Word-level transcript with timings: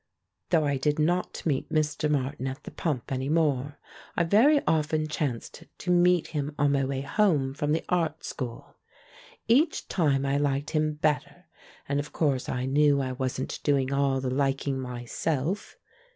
Though 0.49 0.65
I 0.65 0.77
did 0.77 0.97
not 0.97 1.43
meet 1.45 1.69
Mr. 1.69 2.09
Martin 2.09 2.47
at 2.47 2.63
the 2.63 2.71
pump 2.71 3.11
any 3.11 3.29
more, 3.29 3.77
I 4.17 4.23
very 4.23 4.59
often 4.65 5.07
chanced 5.07 5.65
to 5.77 5.91
meet 5.91 6.29
him 6.29 6.55
on 6.57 6.71
my 6.71 6.83
way 6.83 7.01
home 7.01 7.53
from 7.53 7.71
the 7.71 7.85
art 7.87 8.23
school. 8.25 8.77
Each 9.47 9.87
time 9.87 10.25
I 10.25 10.37
liked 10.39 10.71
him 10.71 10.93
better, 10.95 11.45
and 11.87 11.99
of 11.99 12.13
course 12.13 12.49
I 12.49 12.65
knew 12.65 12.99
I 12.99 13.11
wasn't 13.11 13.59
doing 13.61 13.93
all 13.93 14.19
the 14.19 14.31
liking 14.33 14.79
myself. 14.79 15.77